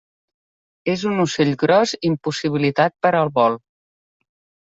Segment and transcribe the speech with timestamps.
[0.93, 3.59] És un ocell gros impossibilitat per al vol.